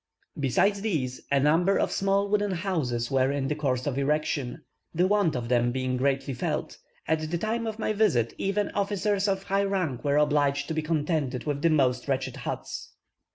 Besides 0.39 0.81
these, 0.81 1.21
a 1.31 1.39
number 1.39 1.77
of 1.77 1.91
small 1.91 2.27
wooden 2.27 2.49
houses 2.53 3.11
were 3.11 3.31
in 3.31 3.47
the 3.49 3.53
course 3.53 3.85
of 3.85 3.99
erection, 3.99 4.63
the 4.95 5.05
want 5.07 5.35
of 5.35 5.47
them 5.47 5.71
being 5.71 5.95
greatly 5.95 6.33
felt; 6.33 6.79
at 7.07 7.29
the 7.29 7.37
time 7.37 7.67
of 7.67 7.77
my 7.77 7.93
visit 7.93 8.33
even 8.39 8.71
officers 8.71 9.27
of 9.27 9.43
high 9.43 9.61
rank 9.63 10.03
were 10.03 10.17
obliged 10.17 10.67
to 10.69 10.73
be 10.73 10.81
contented 10.81 11.43
with 11.43 11.61
the 11.61 11.69
most 11.69 12.07
wretched 12.07 12.37
huts. 12.37 12.93